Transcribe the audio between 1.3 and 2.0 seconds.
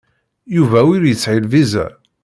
lviza.